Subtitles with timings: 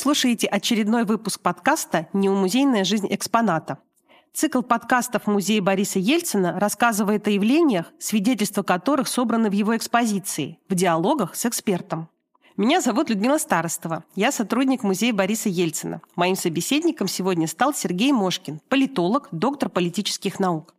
[0.00, 3.78] слушаете очередной выпуск подкаста «Неумузейная жизнь экспоната».
[4.32, 10.74] Цикл подкастов Музея Бориса Ельцина рассказывает о явлениях, свидетельства которых собраны в его экспозиции, в
[10.74, 12.08] диалогах с экспертом.
[12.56, 14.04] Меня зовут Людмила Старостова.
[14.14, 16.00] Я сотрудник Музея Бориса Ельцина.
[16.16, 20.74] Моим собеседником сегодня стал Сергей Мошкин, политолог, доктор политических наук.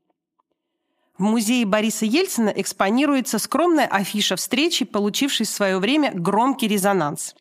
[1.20, 7.36] В музее Бориса Ельцина экспонируется скромная афиша встречи, получившей в свое время громкий резонанс.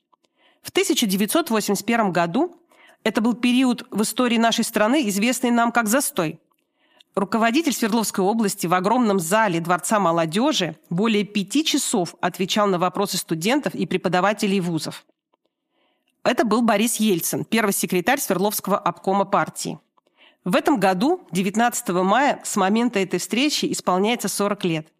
[0.62, 2.56] В 1981 году
[3.02, 6.38] это был период в истории нашей страны, известный нам как застой.
[7.14, 13.74] Руководитель Свердловской области в огромном зале Дворца молодежи более пяти часов отвечал на вопросы студентов
[13.74, 15.04] и преподавателей вузов.
[16.22, 19.80] Это был Борис Ельцин, первый секретарь Свердловского обкома партии.
[20.44, 24.88] В этом году, 19 мая, с момента этой встречи исполняется 40 лет–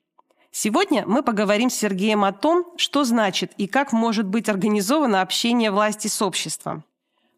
[0.52, 5.70] Сегодня мы поговорим с Сергеем о том, что значит и как может быть организовано общение
[5.70, 6.84] власти с обществом.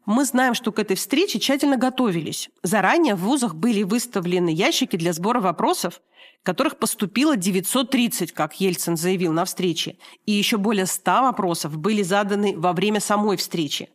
[0.06, 2.48] Мы знаем, что к этой встрече тщательно готовились.
[2.62, 6.00] Заранее в вузах были выставлены ящики для сбора вопросов,
[6.42, 12.54] которых поступило 930, как Ельцин заявил на встрече, и еще более 100 вопросов были заданы
[12.56, 13.90] во время самой встречи.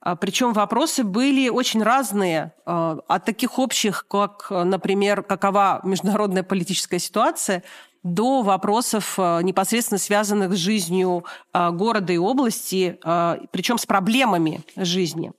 [0.00, 6.98] А, Причем вопросы были очень разные, а, от таких общих, как, например, какова международная политическая
[6.98, 7.62] ситуация,
[8.06, 14.62] до вопросов, э, непосредственно связанных с жизнью э, города и области, э, причем с проблемами
[14.76, 15.32] жизни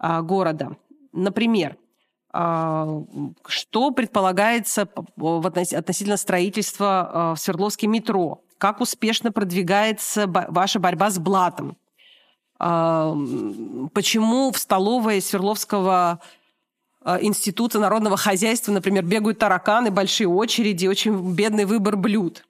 [0.00, 0.76] города.
[1.12, 1.76] Например,
[2.30, 8.44] что предполагается относительно строительства в Свердловске метро?
[8.58, 11.76] Как успешно продвигается ваша борьба с блатом?
[12.58, 16.20] Почему в столовой Свердловского
[17.20, 22.44] Института народного хозяйства, например, бегают тараканы, большие очереди, очень бедный выбор блюд.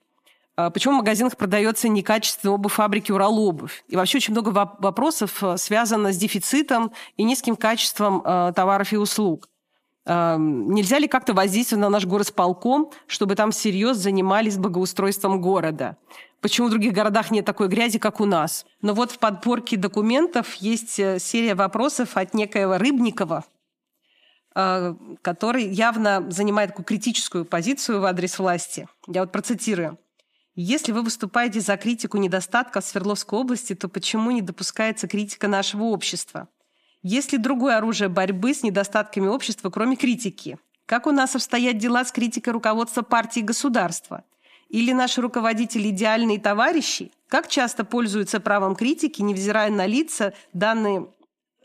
[0.57, 3.83] Э, почему в магазинах продается некачественная обувь фабрики «Уралобувь»?
[3.87, 8.21] И вообще очень много вопросов э, связано с дефицитом и низким качеством
[8.53, 9.47] товаров и услуг.
[10.05, 15.97] Нельзя ли как-то воздействовать на наш горосполком, чтобы там всерьез занимались благоустройством города?
[16.41, 18.65] Почему в других городах нет такой грязи, как у нас?
[18.81, 23.58] Но вот в подборке документов есть серия вопросов от некоего Рыбникова, Э,
[24.53, 28.87] который явно занимает такую критическую позицию в адрес власти.
[29.07, 29.97] Я вот процитирую.
[30.55, 36.49] Если вы выступаете за критику недостатков Свердловской области, то почему не допускается критика нашего общества?
[37.01, 40.57] Есть ли другое оружие борьбы с недостатками общества, кроме критики?
[40.85, 44.25] Как у нас обстоят дела с критикой руководства партии и государства?
[44.67, 47.11] Или наши руководители идеальные товарищи?
[47.27, 51.18] Как часто пользуются правом критики, невзирая на лица, данные Э,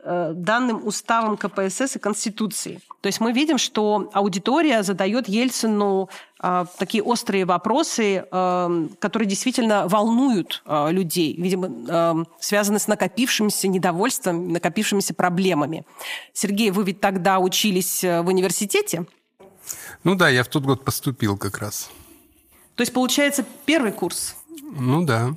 [0.05, 2.81] данным уставом КПСС и Конституции.
[3.01, 6.09] То есть мы видим, что аудитория задает Ельцину
[6.43, 13.69] э, такие острые вопросы, э, которые действительно волнуют э, людей, видимо, э, связаны с накопившимся
[13.69, 15.85] недовольством, накопившимися проблемами.
[16.33, 19.07] Сергей, вы ведь тогда учились э, в университете?
[20.03, 21.91] Ну да, я в тот год поступил как раз.
[22.75, 24.37] То есть, получается, первый курс?
[24.77, 25.35] Ну да.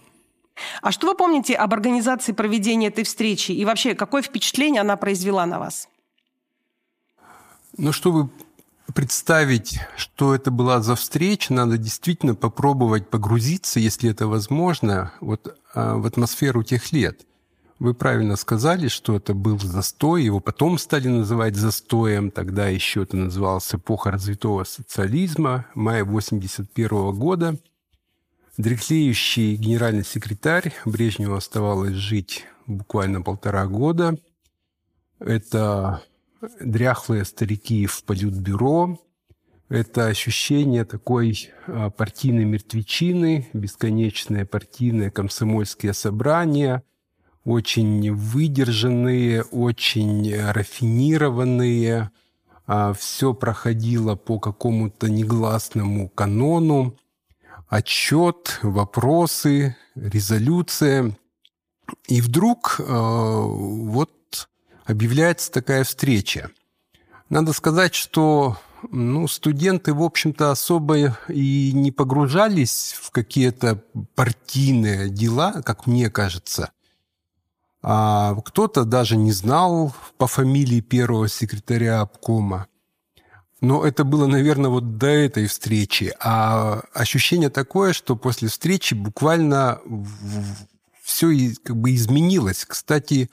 [0.81, 5.45] А что вы помните об организации проведения этой встречи и вообще какое впечатление она произвела
[5.45, 5.87] на вас?
[7.77, 8.29] Ну, чтобы
[8.93, 15.95] представить, что это была за встреча, надо действительно попробовать погрузиться, если это возможно, вот а,
[15.95, 17.21] в атмосферу тех лет.
[17.79, 23.17] Вы правильно сказали, что это был застой, его потом стали называть застоем, тогда еще это
[23.17, 27.55] называлось эпоха развитого социализма, мая 81 года–
[28.57, 30.73] Дряхлеющий генеральный секретарь.
[30.83, 34.17] Брежневу оставалось жить буквально полтора года.
[35.19, 36.01] Это
[36.59, 38.99] дряхлые старики в политбюро,
[39.69, 46.83] это ощущение такой а, партийной мертвечины, бесконечные партийные комсомольские собрания,
[47.43, 52.11] очень выдержанные, очень рафинированные,
[52.65, 56.97] а, все проходило по какому-то негласному канону
[57.67, 61.17] отчет, вопросы, резолюция.
[62.07, 64.49] И вдруг э, вот
[64.85, 66.51] объявляется такая встреча.
[67.29, 68.57] Надо сказать, что
[68.91, 73.83] ну, студенты, в общем-то, особо и не погружались в какие-то
[74.15, 76.71] партийные дела, как мне кажется.
[77.81, 82.67] А кто-то даже не знал по фамилии первого секретаря обкома.
[83.59, 86.13] Но это было, наверное, вот до этой встречи.
[86.19, 89.79] А ощущение такое, что после встречи буквально
[91.01, 92.65] все как бы изменилось.
[92.65, 93.31] Кстати,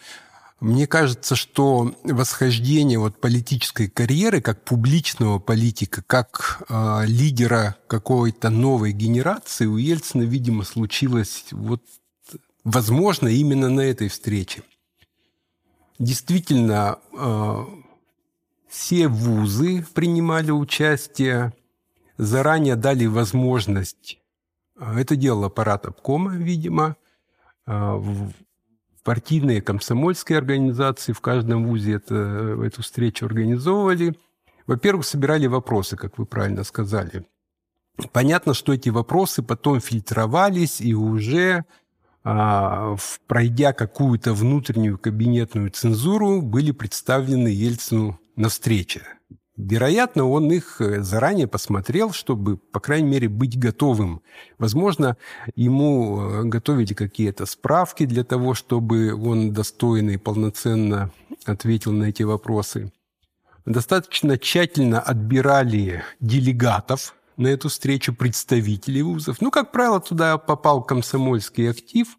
[0.61, 8.93] мне кажется, что восхождение вот политической карьеры как публичного политика, как э, лидера какой-то новой
[8.93, 11.83] генерации у Ельцина, видимо, случилось вот,
[12.63, 14.63] возможно, именно на этой встрече.
[15.99, 16.99] Действительно,
[18.75, 21.53] все вузы принимали участие,
[22.17, 24.19] заранее дали возможность,
[24.77, 26.97] это делал аппарат обкома, видимо,
[27.67, 28.33] в
[29.05, 32.15] партийные комсомольские организации в каждом вузе это,
[32.65, 34.19] эту встречу организовывали.
[34.67, 37.25] Во-первых, собирали вопросы, как вы правильно сказали.
[38.13, 41.65] Понятно, что эти вопросы потом фильтровались и уже
[42.25, 42.97] а,
[43.29, 49.03] пройдя какую-то внутреннюю кабинетную цензуру, были представлены Ельцину на встрече.
[49.57, 54.21] Вероятно, он их э, заранее посмотрел, чтобы, по крайней мере, быть готовым.
[54.59, 55.17] Возможно,
[55.55, 61.13] ему э, готовили какие-то справки для того, чтобы он достойно и полноценно
[61.45, 62.93] ответил на эти вопросы.
[63.65, 69.41] Достаточно тщательно отбирали делегатов на эту встречу, представителей вузов.
[69.41, 72.19] Ну, как правило, туда попал комсомольский актив,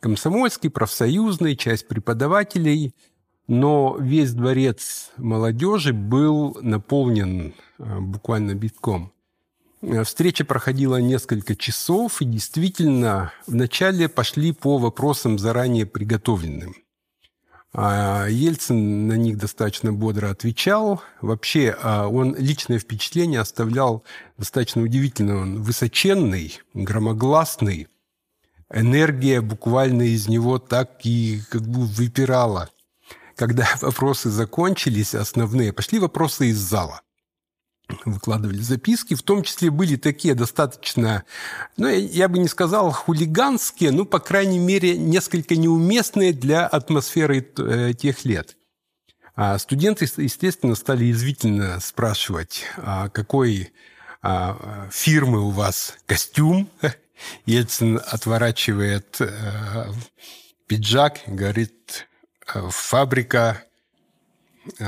[0.00, 2.92] комсомольский, профсоюзный, часть преподавателей–
[3.48, 9.12] но весь дворец молодежи был наполнен э, буквально битком.
[9.82, 16.74] Э, встреча проходила несколько часов, и действительно вначале пошли по вопросам заранее приготовленным.
[17.72, 21.02] А Ельцин на них достаточно бодро отвечал.
[21.20, 24.02] Вообще а, он личное впечатление оставлял
[24.38, 25.42] достаточно удивительно.
[25.42, 27.88] Он высоченный, громогласный.
[28.72, 32.70] Энергия буквально из него так и как бы выпирала–
[33.36, 37.02] когда вопросы закончились, основные, пошли вопросы из зала
[38.04, 41.24] выкладывали записки, в том числе были такие достаточно,
[41.76, 47.92] ну, я бы не сказал хулиганские, ну, по крайней мере, несколько неуместные для атмосферы э,
[47.94, 48.56] тех лет.
[49.36, 53.70] А студенты, естественно, стали язвительно спрашивать, а какой
[54.22, 56.70] а, фирмы у вас костюм.
[57.46, 59.92] Ельцин отворачивает э,
[60.66, 62.08] пиджак, говорит,
[62.46, 63.62] фабрика...
[64.78, 64.86] Э,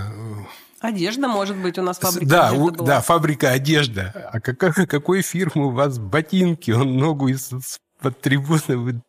[0.80, 2.86] одежда, может быть, у нас фабрика да, одежды была.
[2.86, 4.30] Да, фабрика одежда.
[4.32, 6.70] А какой, какой фирмы у вас ботинки?
[6.70, 9.02] Он ногу из-под трибуны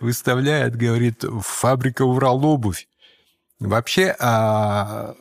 [0.00, 2.86] выставляет, говорит, фабрика Урал-обувь.
[3.58, 5.14] Вообще, а,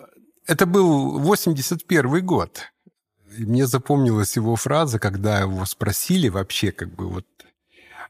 [0.47, 2.71] это был 81 год.
[3.37, 7.25] И мне запомнилась его фраза, когда его спросили вообще, как бы вот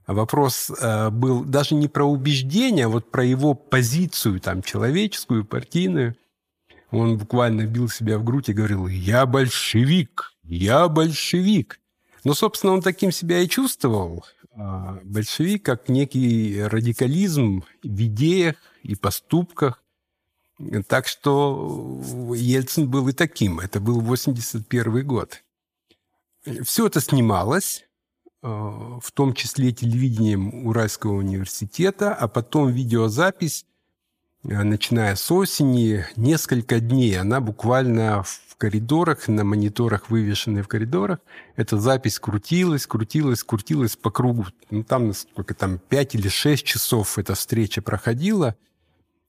[0.07, 6.15] вопрос э, был даже не про убеждение, а вот про его позицию там человеческую, партийную.
[6.91, 10.33] Он буквально бил себя в грудь и говорил «Я большевик!
[10.43, 11.79] Я большевик!»
[12.23, 14.25] Но, собственно, он таким себя и чувствовал.
[14.53, 19.83] А большевик как некий радикализм в идеях и поступках.
[20.87, 22.01] Так что
[22.35, 23.59] Ельцин был и таким.
[23.59, 25.43] Это был 81 год.
[26.63, 27.85] Все это снималось.
[28.43, 33.67] Э, в том числе телевидением Уральского университета, а потом видеозапись,
[34.43, 37.19] э, начиная с осени, несколько дней.
[37.19, 41.19] Она буквально в коридорах, на мониторах, вывешенной в коридорах,
[41.55, 44.47] эта запись крутилась, крутилась, крутилась по кругу.
[44.71, 48.55] Ну, там, сколько там, 5 или 6 часов эта встреча проходила.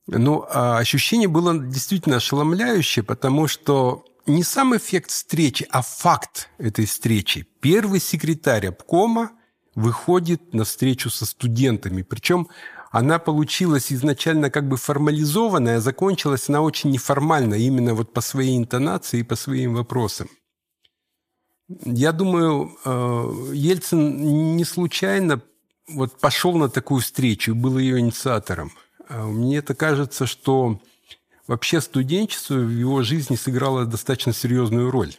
[0.07, 6.85] Но а ощущение было действительно ошеломляющее, потому что не сам эффект встречи, а факт этой
[6.85, 7.47] встречи.
[7.61, 9.31] Первый секретарь обкома
[9.75, 12.03] выходит на встречу со студентами.
[12.03, 12.47] Причем
[12.91, 18.57] она получилась изначально как бы формализованная, а закончилась она очень неформально, именно вот по своей
[18.57, 20.29] интонации и по своим вопросам.
[21.67, 25.41] Я думаю, э, Ельцин не случайно
[25.87, 28.71] вот пошел на такую встречу был ее инициатором.
[29.09, 30.79] А мне это кажется, что
[31.47, 35.13] Вообще студенчество в его жизни сыграло достаточно серьезную роль.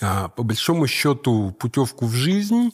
[0.00, 2.72] А, по большому счету, путевку в жизнь,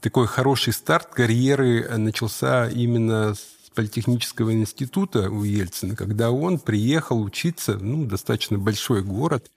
[0.00, 7.78] такой хороший старт карьеры начался именно с Политехнического института у Ельцина, когда он приехал учиться
[7.78, 9.50] ну, достаточно большой город.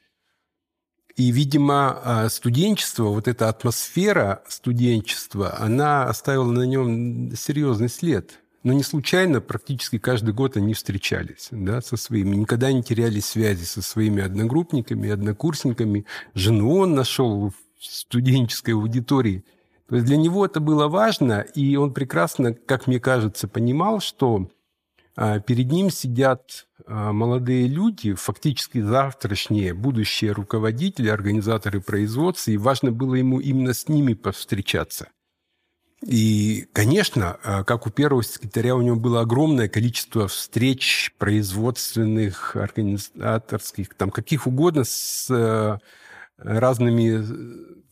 [1.17, 8.74] И, видимо, а, студенчество, вот эта атмосфера студенчества, она оставила на нем серьезный след– но
[8.74, 13.84] не случайно практически каждый год они встречались да, со своими, никогда не теряли связи со
[13.84, 16.05] своими одногруппниками, однокурсниками.
[16.34, 19.45] Жену он нашел в студенческой аудитории.
[19.88, 24.50] То есть для него это было важно, и он прекрасно, как мне кажется, понимал, что
[25.15, 32.91] а, перед ним сидят а, молодые люди, фактически завтрашние будущие руководители, организаторы производства, и важно
[32.91, 35.10] было ему именно с ними повстречаться.
[36.05, 43.95] И, конечно, а, как у первого секретаря, у него было огромное количество встреч производственных, организаторских,
[43.95, 45.79] там, каких угодно, с э,
[46.38, 47.25] разными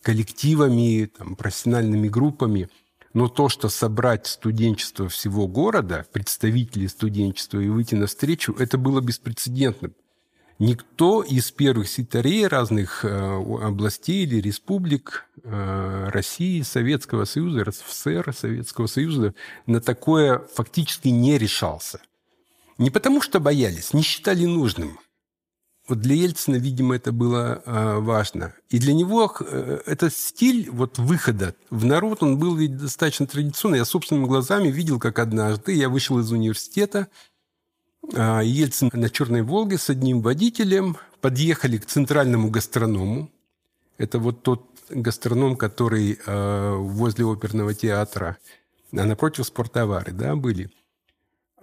[0.04, 2.70] коллективами, там, профессиональными группами.
[3.14, 9.90] Но то, что собрать студенчество всего города, представителей студенчества и выйти навстречу, это было беспрецедентно.
[10.60, 18.88] Никто из первых секретарей разных э, областей или республик э, России, Советского Союза, РСФСР, Советского
[18.88, 19.34] Союза
[19.66, 22.02] на такое фактически не решался.
[22.78, 25.00] Не потому что боялись, не считали нужным.
[25.88, 28.54] Вот для Ельцина, видимо, это было э, важно.
[28.70, 29.36] И для него
[29.86, 33.80] этот стиль вот выхода в народ, он был ведь достаточно традиционный.
[33.80, 37.10] Я собственными глазами видел, как однажды я вышел из университета,
[38.12, 43.32] Ельцин на Черной Волге с одним водителем подъехали к центральному гастроному.
[43.98, 48.38] Это вот тот гастроном, который э, возле оперного театра,
[48.92, 50.70] а напротив спорттовары, да, были–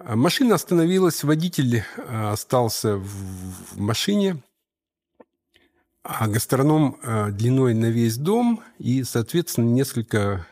[0.02, 4.42] а машина остановилась, водитель остался в машине,
[6.02, 6.98] а гастроном
[7.32, 10.46] длиной на весь дом и, соответственно, несколько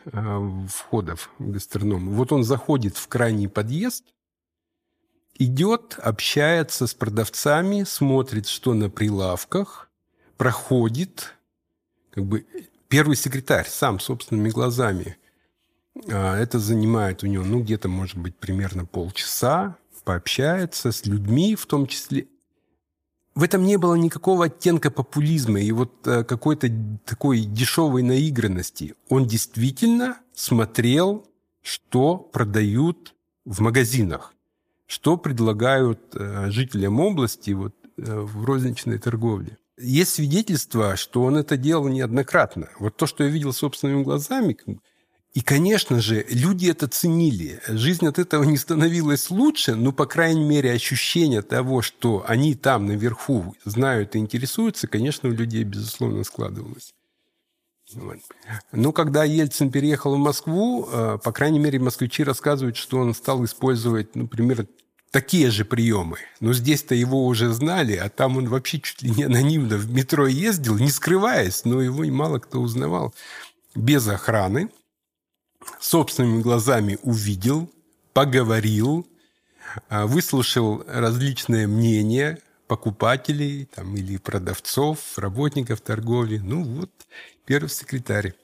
[0.71, 2.11] входов в гастроном.
[2.11, 4.03] Вот он заходит в крайний подъезд,
[5.39, 9.89] идет, общается с продавцами, смотрит, что на прилавках,
[10.37, 11.33] проходит,
[12.11, 12.45] как бы
[12.87, 15.17] первый секретарь сам собственными глазами–
[16.07, 21.65] а, это занимает у него, ну, где-то, может быть, примерно полчаса, пообщается с людьми в
[21.65, 22.27] том числе.
[23.35, 26.67] В этом не было никакого оттенка популизма и вот э, какой-то
[27.05, 28.95] такой дешевой наигранности.
[29.07, 31.27] Он действительно смотрел,
[31.61, 33.13] что продают
[33.45, 34.33] в магазинах,
[34.89, 39.59] что предлагают э, жителям области вот, э, в розничной торговле.
[39.77, 42.69] Есть свидетельство, что он это делал неоднократно.
[42.79, 44.57] Вот то, что я видел собственными глазами,
[45.35, 47.61] и, конечно же, люди это ценили.
[47.67, 52.87] Жизнь от этого не становилась лучше, но, по крайней мере, ощущение того, что они там
[52.87, 56.95] наверху знают и интересуются, конечно, у людей, безусловно, складывалось.
[57.93, 58.17] Вот.
[58.71, 63.43] Но когда Ельцин переехал в Москву, э, по крайней мере, москвичи рассказывают, что он стал
[63.45, 64.67] использовать, например,
[65.11, 66.19] такие же приемы.
[66.39, 70.27] Но здесь-то его уже знали, а там он вообще чуть ли не анонимно в метро
[70.27, 73.13] ездил, не скрываясь, но его мало кто узнавал.
[73.75, 74.69] Без охраны,
[75.79, 77.69] собственными глазами увидел,
[78.13, 79.07] поговорил,
[79.87, 86.37] а, выслушал различные мнения покупателей там, или продавцов, работников торговли.
[86.37, 86.91] Ну вот,
[87.49, 88.35] первый секретарь.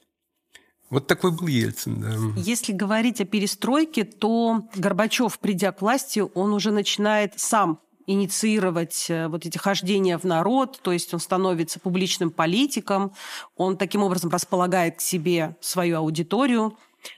[0.90, 2.42] Вот такой был Ельцин, да.
[2.42, 9.28] Если говорить о перестройке, то Горбачев, придя к власти, он уже начинает сам инициировать э,
[9.28, 13.14] вот эти хождения в народ, то есть он становится публичным политиком,
[13.56, 16.76] он таким образом располагает к себе свою аудиторию.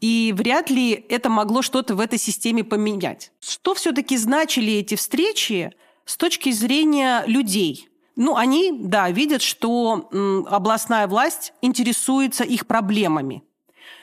[0.00, 3.30] и вряд ли это могло что-то в этой системе поменять.
[3.40, 5.72] Что все-таки значили эти встречи
[6.04, 7.88] с точки зрения людей–
[8.20, 10.10] ну, они, да, видят, что
[10.46, 13.42] областная власть интересуется их проблемами.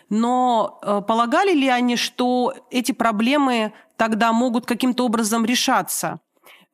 [0.10, 6.20] Но э, полагали ли они, что эти проблемы тогда могут каким-то образом решаться?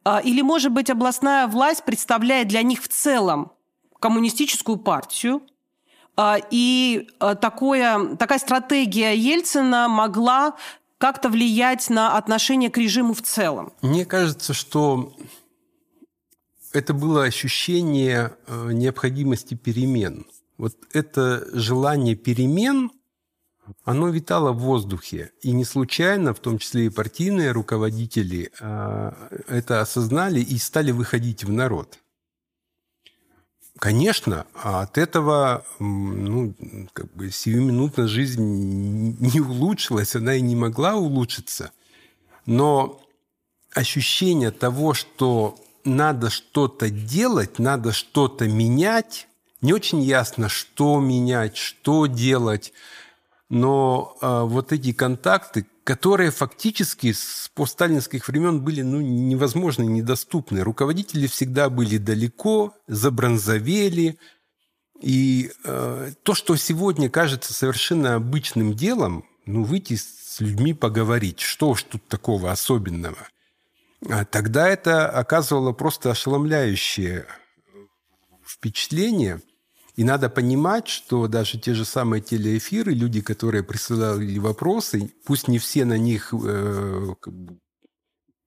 [0.06, 3.52] А, или, может быть, областная власть представляет для них в целом
[4.00, 5.42] коммунистическую партию,
[6.16, 10.56] а, и э, такое, такая стратегия Ельцина могла
[10.98, 13.74] как-то влиять на отношение к режиму в целом?
[13.82, 15.12] Мне кажется, что
[16.74, 20.26] это было ощущение э, необходимости перемен.
[20.58, 22.92] Вот это желание перемен,
[23.86, 25.32] оно витало в воздухе.
[25.42, 29.12] И не случайно, в том числе и партийные руководители, э,
[29.48, 32.00] это осознали и стали выходить в народ.
[33.80, 36.56] Конечно, от этого ну,
[36.94, 41.72] как бы сиюминутно жизнь не улучшилась, она и не могла улучшиться.
[42.46, 43.02] Но
[43.74, 49.28] ощущение того, что надо что-то делать, надо что-то менять.
[49.62, 52.74] Не очень ясно, что менять, что делать.
[53.50, 60.62] Но э, вот эти контакты, которые фактически с постсталинских времен были ну, невозможны, недоступны.
[60.62, 64.18] Руководители всегда были далеко, забронзовели.
[65.02, 71.70] И э, то, что сегодня кажется совершенно обычным делом, ну, выйти с людьми поговорить, что
[71.70, 73.28] уж тут такого особенного–
[74.30, 77.26] тогда это оказывало просто ошеломляющее
[78.46, 79.42] впечатление.
[79.96, 85.60] И надо понимать, что даже те же самые телеэфиры, люди, которые присылали вопросы, пусть не
[85.60, 87.14] все на них э,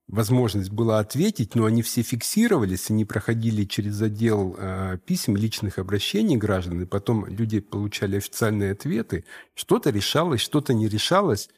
[0.09, 6.37] возможность была ответить, но они все фиксировались, они проходили через отдел э, писем, личных обращений
[6.37, 9.25] граждан, и потом люди получали официальные ответы.
[9.55, 11.49] Что-то решалось, что-то не решалось.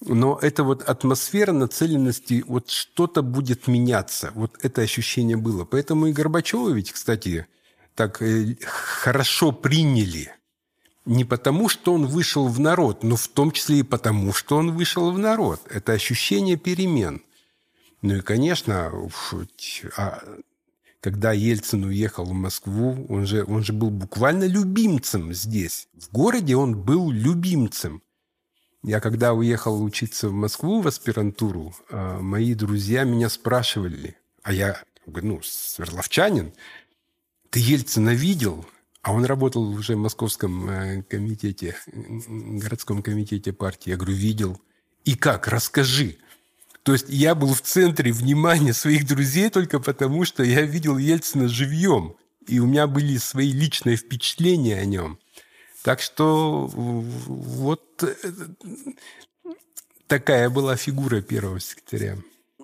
[0.00, 4.30] Но это вот атмосфера нацеленности, вот что-то будет меняться.
[4.34, 5.64] Вот это ощущение было.
[5.64, 7.46] Поэтому и Горбачева ведь, кстати,
[7.94, 10.32] так э, хорошо приняли.
[11.06, 14.72] Не потому, что он вышел в народ, но в том числе и потому, что он
[14.72, 15.60] вышел в народ.
[15.70, 17.22] Это ощущение перемен.
[18.02, 18.92] Ну и, конечно,
[19.96, 20.22] а
[21.00, 25.88] когда Ельцин уехал в Москву, он же, он же был буквально любимцем здесь.
[25.94, 28.02] В городе он был любимцем.
[28.86, 34.80] Я когда уехал учиться в Москву в аспирантуру, а, мои друзья меня спрашивали, а я,
[35.06, 36.52] ну, сверловчанин,
[37.50, 38.64] ты Ельцина видел?
[39.02, 41.74] А он работал уже в московском э, комитете,
[42.28, 43.90] городском комитете партии.
[43.90, 44.60] Я говорю, видел.
[45.04, 45.48] И как?
[45.48, 46.18] Расскажи.
[46.84, 51.48] То есть я был в центре внимания своих друзей только потому, что я видел Ельцина
[51.48, 52.14] живьем.
[52.46, 55.18] И у меня были свои личные впечатления о нем.
[55.86, 58.14] Так что вот э,
[60.08, 62.16] такая была фигура первого секретаря.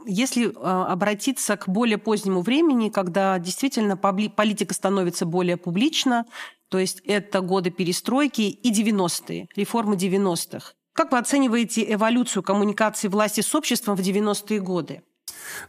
[0.04, 6.24] Если э, обратиться к более позднему времени, когда действительно политика становится более публична,
[6.68, 13.40] то есть это годы перестройки и 90-е, реформы 90-х, как вы оцениваете эволюцию коммуникации власти
[13.40, 15.02] с обществом в 90-е годы?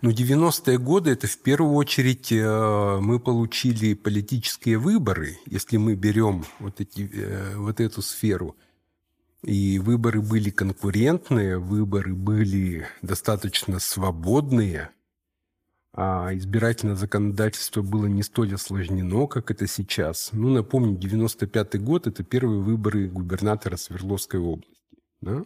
[0.01, 6.46] Ну, 90-е годы– это в первую очередь э, мы получили политические выборы, если мы берем
[6.60, 8.56] вот, эти, э, вот эту сферу.
[9.44, 14.89] И выборы были конкурентные, выборы были достаточно свободные,
[15.96, 20.30] а избирательное законодательство было не столь осложнено, как это сейчас.
[20.32, 24.74] Ну, напомню, 95 год– это первые выборы губернатора Свердловской области.
[25.22, 25.44] Да?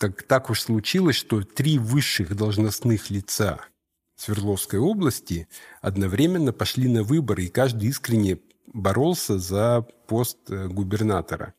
[0.00, 3.60] Так, так уж случилось, что три высших должностных лица
[4.16, 5.46] Свердловской области
[5.82, 8.38] одновременно пошли на выборы, и каждый искренне
[8.72, 11.52] боролся за пост э, губернатора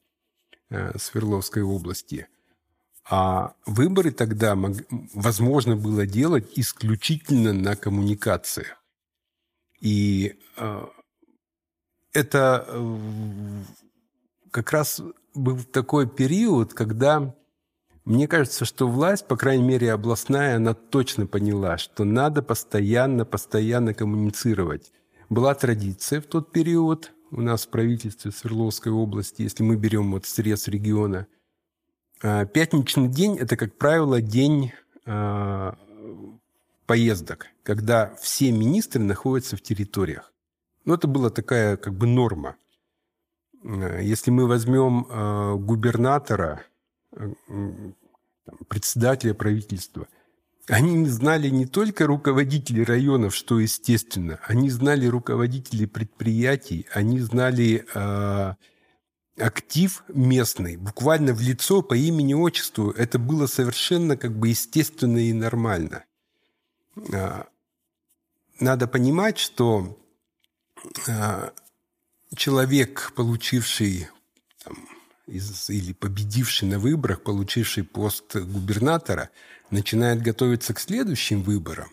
[0.71, 2.29] э, Свердловской области.
[3.07, 4.57] А выборы тогда
[5.13, 8.83] возможно было делать исключительно на коммуникациях.
[9.79, 10.85] И э,
[12.11, 12.67] это
[14.49, 14.99] как раз
[15.35, 17.35] был такой период, когда
[18.11, 23.93] мне кажется, что власть, по крайней мере областная, она точно поняла, что надо постоянно, постоянно
[23.93, 24.91] коммуницировать.
[25.29, 30.25] Была традиция в тот период у нас в правительстве Свердловской области, если мы берем вот
[30.25, 31.25] срез региона.
[32.21, 34.73] А, пятничный день– это, как правило, день
[35.05, 35.77] а,
[36.85, 40.33] поездок, когда все министры находятся в территориях.
[40.83, 42.57] Ну, это была такая как бы норма.
[43.63, 46.65] А, если мы возьмем губернатора,
[48.67, 50.07] председателя правительства.
[50.67, 58.53] Они знали не только руководителей районов, что естественно, они знали руководителей предприятий, они знали э,
[59.37, 62.91] актив местный, буквально в лицо по имени-отчеству.
[62.91, 66.05] Это было совершенно как бы естественно и нормально.
[67.11, 67.43] Э,
[68.59, 69.97] надо понимать, что
[71.07, 71.49] э,
[72.35, 74.07] человек, получивший
[74.63, 74.77] там,
[75.31, 79.29] из, или победивший на выборах, получивший пост губернатора,
[79.69, 81.89] начинает готовиться к следующим выборам,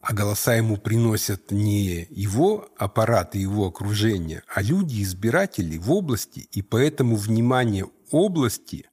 [0.00, 6.48] а голоса ему приносят не его аппарат и его окружение, а люди, избиратели в области,
[6.50, 8.86] и поэтому внимание области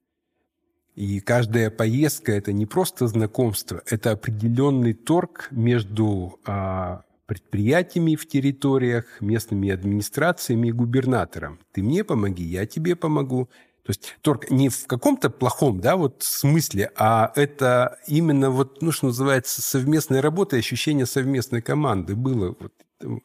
[0.97, 9.21] и каждая поездка– это не просто знакомство, это определенный торг между а, предприятиями в территориях,
[9.21, 11.59] местными администрациями и губернатором.
[11.73, 13.49] Ты мне помоги, я тебе помогу.
[13.83, 18.91] То есть торг не в каком-то плохом да, вот смысле, а это именно вот, ну,
[18.91, 22.55] что называется, совместная работа и ощущение совместной команды было.
[22.59, 23.21] Вот.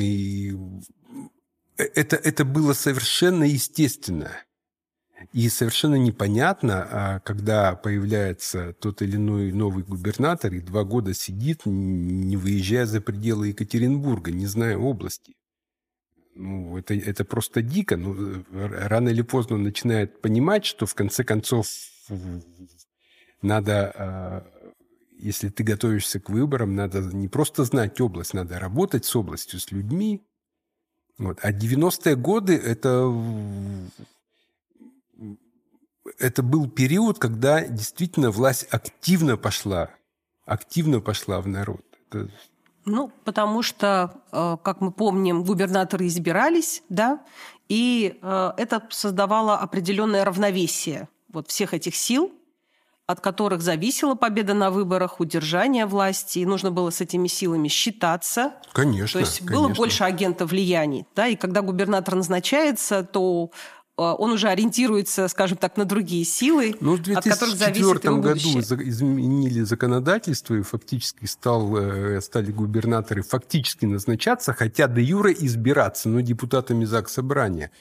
[0.00, 0.56] И
[1.76, 4.32] это, это было совершенно естественно.
[5.32, 11.62] И совершенно непонятно, а, когда появляется тот или иной новый губернатор и два года сидит,
[11.66, 15.34] не выезжая за пределы Екатеринбурга, не зная области.
[16.34, 17.96] Ну, это, это просто дико.
[17.96, 21.66] Ну, рано или поздно он начинает понимать, что в конце концов
[23.42, 24.46] надо, а,
[25.18, 29.72] если ты готовишься к выборам, надо не просто знать область, надо работать с областью, с
[29.72, 30.24] людьми.
[31.18, 31.40] Вот.
[31.42, 33.12] А 90-е годы– это
[36.18, 39.90] это был период, когда действительно власть активно пошла,
[40.46, 41.84] активно пошла в народ.
[42.10, 42.30] Это...
[42.84, 47.20] Ну, потому что, э, как мы помним, губернаторы избирались, да,
[47.68, 52.32] и э, это создавало определенное равновесие вот всех этих сил.
[53.08, 58.52] от которых зависела победа на выборах, удержание власти, и нужно было с этими силами считаться.
[58.74, 59.18] Конечно.
[59.18, 59.56] То есть конечно.
[59.56, 61.06] было больше агентов влияний.
[61.16, 61.26] Да?
[61.26, 63.50] И когда губернатор назначается, то
[63.98, 68.20] он уже ориентируется, скажем так, на другие силы, ну, в 2004 от которых зависит его
[68.20, 76.08] году изменили законодательство, и фактически стал, э, стали губернаторы фактически назначаться, хотя до юра избираться,
[76.08, 77.70] но депутатами ЗАГС Собрания–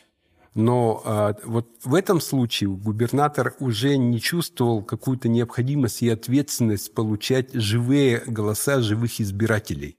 [0.57, 7.53] но а, вот в этом случае губернатор уже не чувствовал какую-то необходимость и ответственность получать
[7.53, 9.97] живые голоса живых избирателей.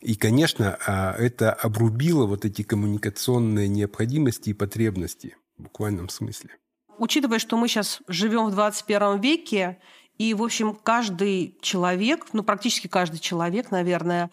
[0.00, 6.50] И, конечно, а, это обрубило вот эти коммуникационные необходимости и потребности в буквальном смысле.
[6.98, 9.78] Учитывая, что мы сейчас живем в 21 веке,
[10.18, 14.30] и, в общем, каждый человек, ну, практически каждый человек, наверное,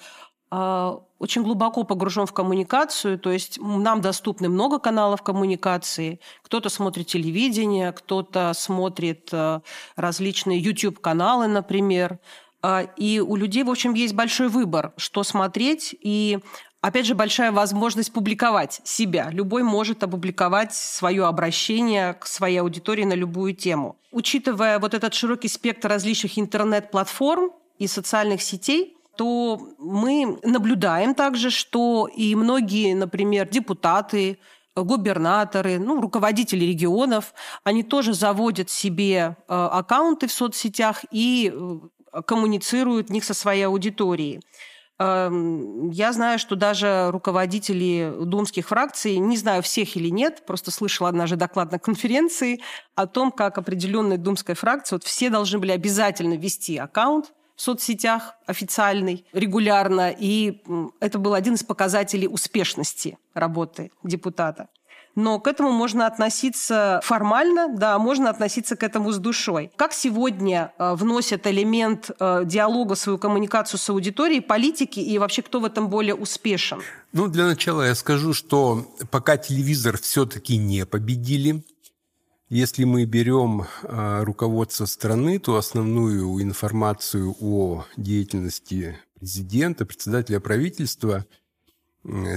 [0.49, 6.19] а, очень глубоко погружен в коммуникацию, то есть нам доступны много каналов коммуникации.
[6.43, 9.61] Кто-то смотрит телевидение, кто-то смотрит э,
[9.95, 12.19] различные YouTube-каналы, например.
[12.63, 16.39] А, и у людей, в общем, есть большой выбор, что смотреть, и
[16.79, 19.29] опять же, большая возможность публиковать себя.
[19.31, 23.97] Любой может опубликовать свое обращение к своей аудитории на любую тему.
[24.11, 32.07] Учитывая вот этот широкий спектр различных интернет-платформ и социальных сетей, то мы наблюдаем также, что
[32.07, 34.39] и многие, например, депутаты,
[34.75, 41.79] губернаторы, ну, руководители регионов, они тоже заводят себе э, аккаунты в соцсетях и э,
[42.25, 44.41] коммуницируют них со своей аудиторией.
[44.99, 51.09] Эм, я знаю, что даже руководители думских фракций, не знаю всех или нет, просто слышала
[51.09, 52.61] однажды доклад на конференции
[52.95, 58.35] о том, как определенная думская фракция, вот все должны были обязательно вести аккаунт, в соцсетях
[58.47, 60.11] официальный, регулярно.
[60.17, 60.63] И
[60.99, 64.69] это был один из показателей успешности работы депутата.
[65.15, 69.71] Но к этому можно относиться формально, да, можно относиться к этому с душой.
[69.75, 75.59] Как сегодня э, вносят элемент э, диалога свою коммуникацию с аудиторией политики и вообще кто
[75.59, 76.81] в этом более успешен?
[77.11, 81.63] Ну, для начала я скажу, что пока телевизор все-таки не победили,
[82.49, 91.25] если мы берем а, руководство страны, то основную информацию о деятельности президента, председателя правительства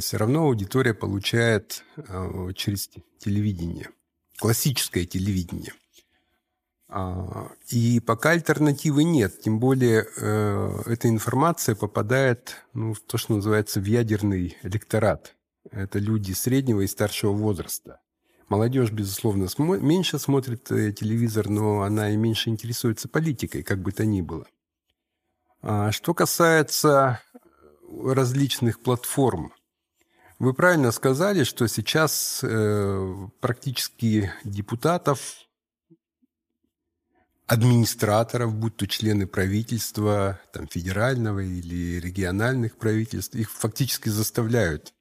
[0.01, 3.91] все равно аудитория получает а, через телевидение,
[4.39, 5.73] классическое телевидение.
[6.89, 13.35] А, и пока альтернативы нет, тем более э, эта информация попадает ну, в то, что
[13.35, 15.35] называется в ядерный электорат.
[15.73, 18.01] Это люди среднего и старшего возраста.
[18.49, 23.91] Молодежь, безусловно, смо- меньше смотрит э, телевизор, но она и меньше интересуется политикой, как бы
[23.91, 24.47] то ни было.
[25.63, 27.21] А что касается
[28.14, 29.53] различных платформ,
[30.38, 35.47] вы правильно сказали, что сейчас э, практически депутатов,
[37.47, 44.92] администраторов, будь то члены правительства, там, федерального или региональных правительств, их фактически заставляют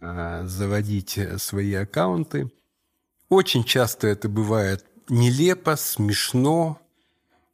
[0.00, 2.50] э, заводить свои аккаунты.
[3.28, 6.80] Очень часто это бывает нелепо, смешно,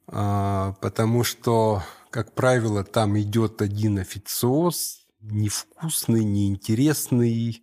[0.07, 1.83] а, потому что,
[2.15, 7.61] как правило, там идет один официоз, невкусный, неинтересный.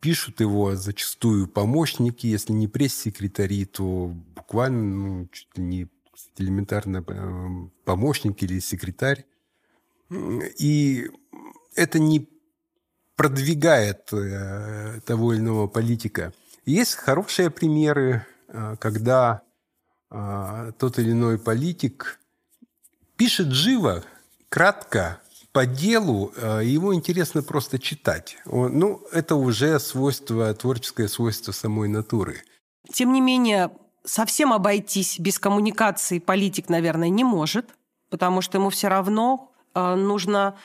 [0.00, 5.88] Пишут его зачастую помощники, если не пресс-секретари, то буквально ну, чуть ли не
[6.36, 9.26] элементарно э, помощник или секретарь.
[10.58, 11.08] И
[11.76, 12.28] это не
[13.14, 16.32] продвигает э, того или иного политика–
[16.66, 19.42] есть хорошие примеры, э, когда
[20.78, 22.20] тот или иной политик
[23.16, 24.02] пишет живо,
[24.48, 25.20] кратко,
[25.52, 28.38] по делу, э, его интересно просто читать.
[28.44, 32.42] Ну, это уже свойство, творческое свойство самой натуры.
[32.92, 33.70] Тем не менее,
[34.04, 37.66] совсем обойтись без коммуникации политик, наверное, не может,
[38.10, 40.56] потому что ему все равно нужно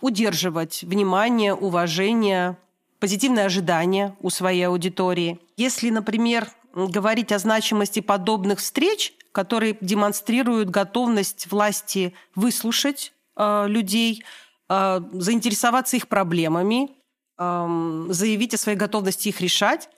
[0.00, 2.56] удерживать внимание, уважение
[3.00, 5.38] позитивные ожидания у своей аудитории.
[5.56, 14.24] Если, например, говорить о значимости подобных встреч, которые демонстрируют готовность власти выслушать э, людей,
[14.68, 16.90] э, заинтересоваться их проблемами,
[17.38, 19.88] э, заявить о своей готовности их решать,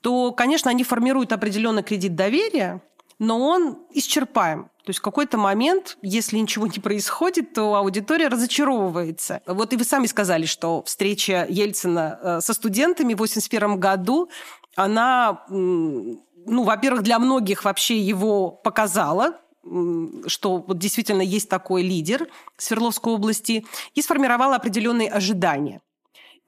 [0.00, 2.82] то, конечно, они формируют определенный кредит доверия,
[3.18, 4.64] но он исчерпаем.
[4.84, 9.40] То есть в какой-то момент, если ничего не происходит, то аудитория разочаровывается.
[9.46, 14.28] Вот и вы сами сказали, что встреча Ельцина э, со студентами в 1981 году,
[14.76, 15.40] она,
[16.46, 19.38] ну, во-первых, для многих вообще его показала,
[20.26, 25.80] что вот действительно есть такой лидер Свердловской области, и сформировала определенные ожидания.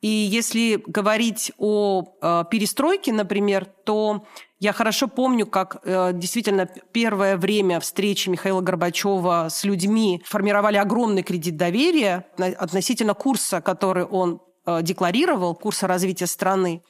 [0.02, 4.26] И если говорить о э, перестройке, например, то
[4.60, 11.22] я хорошо помню, как э, действительно первое время встречи Михаила Горбачева с людьми формировали огромный
[11.22, 16.82] кредит доверия относительно курса, который он э, декларировал, курса развития страны.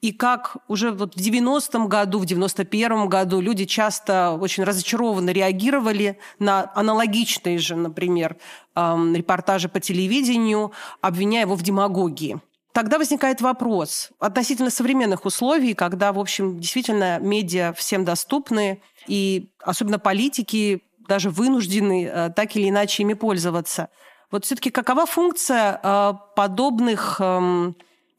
[0.00, 6.18] И как уже вот в 90-м году, в 91-м году люди часто очень разочарованно реагировали
[6.38, 8.36] на аналогичные же, например,
[8.76, 12.38] эм, репортажи по телевидению, обвиняя его в демагогии.
[12.72, 19.98] Тогда возникает вопрос относительно современных условий, когда, в общем, действительно медиа всем доступны, и особенно
[19.98, 23.88] политики даже вынуждены э, так или иначе ими пользоваться.
[24.30, 27.74] Вот все-таки какова функция э, подобных эм,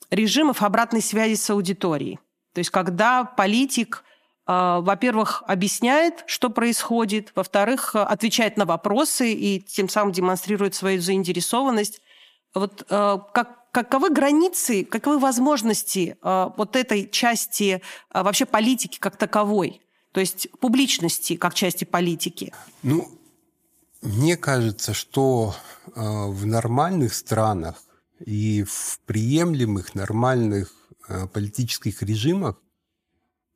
[0.10, 2.20] режимов обратной связи с аудиторией?
[2.54, 4.04] То есть когда политик
[4.48, 12.02] э, во-первых, объясняет, что происходит, во-вторых, отвечает на вопросы и тем самым демонстрирует свою заинтересованность.
[12.56, 17.82] Вот как, каковы границы, каковы возможности э, вот этой части
[18.14, 19.82] э, вообще политики как таковой?
[20.12, 22.54] То есть публичности как части политики?
[22.82, 23.08] Ну,
[24.02, 25.54] мне кажется, что
[25.86, 27.84] э, в нормальных странах
[28.26, 30.74] и в приемлемых нормальных
[31.08, 32.62] э, политических режимах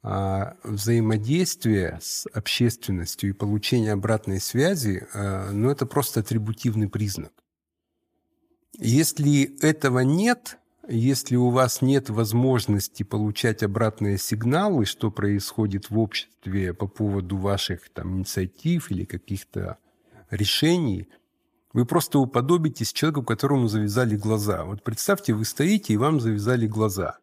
[0.03, 7.31] э, взаимодействие с общественностью и получение обратной связи, э, ну, это просто атрибутивный признак.
[8.79, 16.73] Если этого нет, если у вас нет возможности получать обратные сигналы, что происходит в обществе
[16.73, 19.77] по поводу ваших там, инициатив или каких-то
[20.29, 21.07] решений,
[21.73, 24.63] вы просто уподобитесь человеку, которому завязали глаза.
[24.63, 27.17] Вот представьте, вы стоите, и вам завязали глаза.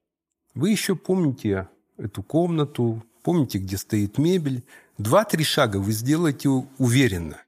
[0.55, 4.65] Вы еще помните эту комнату, помните, где стоит мебель.
[4.99, 7.41] Два-три шага вы сделаете уверенно.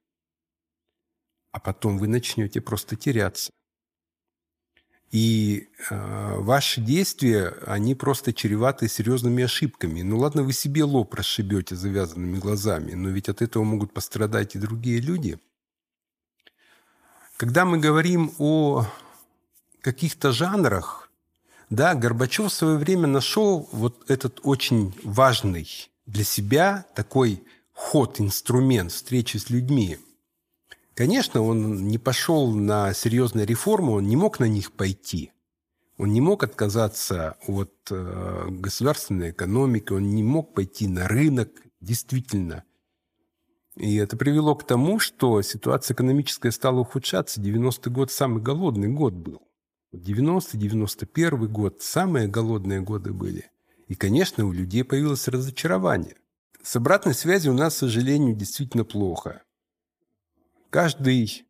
[1.51, 3.51] А потом вы начнете просто теряться.
[5.11, 10.01] И э, ваши действия, они просто чреваты серьезными ошибками.
[10.01, 14.59] Ну ладно, вы себе лоб расшибете завязанными глазами, но ведь от этого могут пострадать и
[14.59, 15.39] другие люди.
[17.43, 18.87] Когда мы говорим о
[19.81, 21.11] каких-то жанрах,
[21.71, 25.67] да, Горбачев в свое время нашел вот этот очень важный
[26.07, 29.99] для себя такой ход, инструмент встречи с людьми–
[30.95, 35.33] Конечно, он не пошел на серьезные реформы, он не мог на них пойти.
[35.97, 41.49] Он не мог отказаться от э, государственной экономики, он не мог пойти на рынок,
[41.81, 42.65] действительно.
[43.77, 47.41] И это привело к тому, что ситуация экономическая стала ухудшаться.
[47.41, 49.43] 90-й год самый голодный год был.
[49.95, 53.51] 90-91 год самые голодные годы были.
[53.89, 56.17] И, конечно, у людей появилось разочарование.
[56.63, 59.43] С обратной связью у нас, к сожалению, действительно плохо.
[60.71, 61.47] Каждый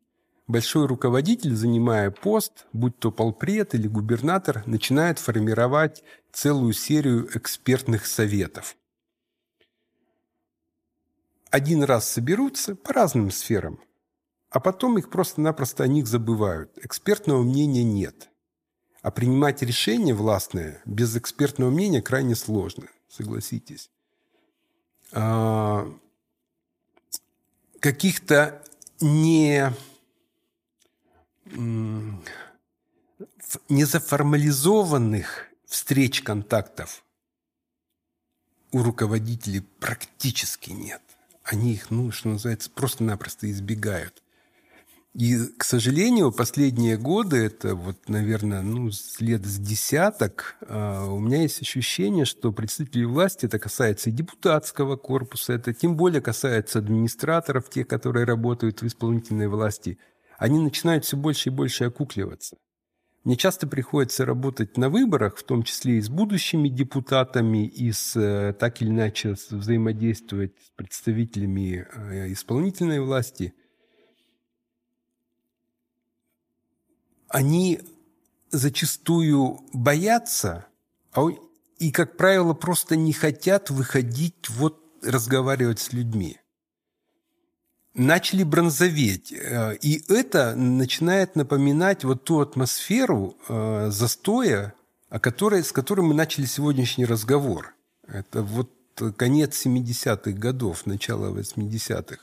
[0.47, 8.75] большой руководитель, занимая пост, будь то полпред или губернатор, начинает формировать целую серию экспертных советов.
[11.53, 13.79] Один раз соберутся по разным сферам,
[14.49, 16.75] а потом их просто-напросто о них забывают.
[16.81, 18.31] Экспертного мнения нет.
[19.03, 23.91] А принимать решения властные без экспертного мнения крайне сложно, согласитесь.
[25.11, 25.87] А,
[27.79, 28.63] каких-то
[28.99, 29.71] не,
[33.69, 37.05] незаформализованных встреч, контактов
[38.71, 41.03] у руководителей практически нет.
[41.43, 44.23] Они их, ну, что называется, просто-напросто избегают.
[45.13, 51.43] И, к сожалению, последние годы, это вот, наверное, ну, лет с десяток, а, у меня
[51.43, 57.69] есть ощущение, что представители власти, это касается и депутатского корпуса, это тем более касается администраторов,
[57.69, 59.99] тех, которые работают в исполнительной власти,
[60.39, 62.57] они начинают все больше и больше окукливаться.
[63.23, 68.15] Мне часто приходится работать на выборах, в том числе и с будущими депутатами, и с,
[68.17, 73.53] э, так или иначе взаимодействовать с представителями э, исполнительной власти–
[77.33, 77.81] они
[78.51, 80.67] зачастую боятся
[81.11, 81.27] а
[81.79, 86.39] и, как правило, просто не хотят выходить, вот разговаривать с людьми.
[87.95, 89.31] Начали бронзоветь.
[89.31, 94.73] Э, и это начинает напоминать вот ту атмосферу э, застоя,
[95.09, 97.75] о которой, с которой мы начали сегодняшний разговор.
[98.07, 98.71] Это вот
[99.15, 102.17] конец 70-х годов, начало 80-х.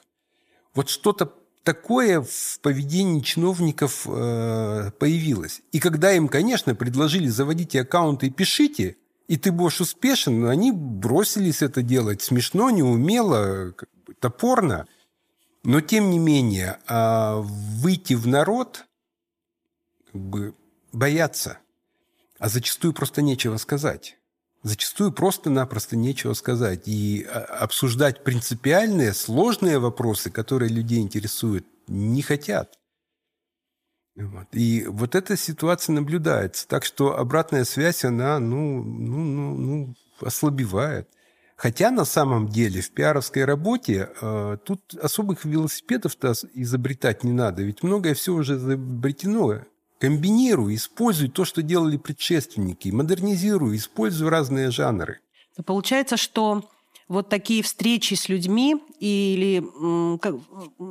[0.75, 5.63] Вот что-то такое в поведении чиновников э, появилось.
[5.73, 8.97] И когда им, конечно, предложили заводите аккаунты и пишите,
[9.29, 13.73] и ты будешь успешен, они бросились это делать смешно, неумело,
[14.19, 14.87] топорно.
[15.63, 18.87] Но тем не менее, э, выйти в народ
[20.13, 20.55] как бы,
[20.93, 21.59] боятся.
[22.39, 24.17] а зачастую просто нечего сказать.
[24.63, 26.87] Зачастую просто-напросто нечего сказать.
[26.87, 32.79] И а, обсуждать принципиальные, сложные вопросы, которые людей интересуют, не хотят.
[34.17, 34.49] Вот.
[34.53, 36.67] И вот эта ситуация наблюдается.
[36.67, 41.09] Так что обратная связь, она ну, ну, ну, ну, ослабевает.
[41.61, 47.63] Хотя на самом деле в пиаровской работе э, тут особых велосипедов-то изобретать не надо.
[47.63, 49.59] Ведь многое все уже изобретено.
[49.99, 55.21] Комбинируй, используй то, что делали предшественники, модернизируй, используй разные жанры.
[55.67, 56.65] Получается, что
[57.09, 59.63] вот такие встречи с людьми или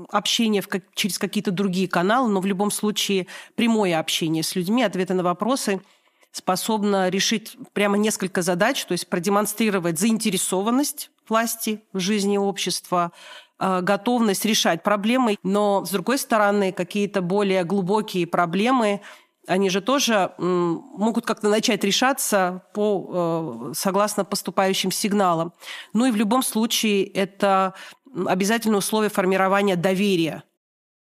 [0.10, 5.16] общение в, через какие-то другие каналы, но в любом случае прямое общение с людьми, ответы
[5.16, 5.82] на вопросы
[6.32, 13.12] способно решить прямо несколько задач, то есть продемонстрировать заинтересованность власти в жизни общества,
[13.60, 19.02] э, готовность решать проблемы, но, с другой стороны, какие-то более глубокие проблемы
[19.48, 25.54] они же тоже могут как-то начать решаться по, э, согласно поступающим сигналам.
[25.94, 27.74] Ну и в любом случае это
[28.28, 30.44] обязательное условие формирования доверия.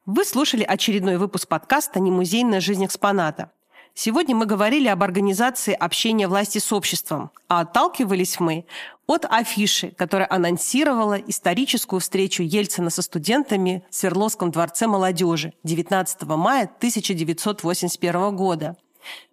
[0.06, 3.52] Вы слушали очередной выпуск подкаста «Немузейная жизнь экспоната».
[3.94, 8.66] Сегодня мы говорили об организации общения власти с обществом, а отталкивались мы
[9.06, 16.64] от афиши, которая анонсировала историческую встречу Ельцина со студентами в Свердловском дворце молодежи 19 мая
[16.64, 18.78] 1981 года.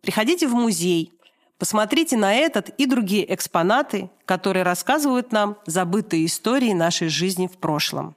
[0.03, 1.13] Приходите в музей,
[1.59, 8.17] посмотрите на этот и другие экспонаты, которые рассказывают нам забытые истории нашей жизни в прошлом.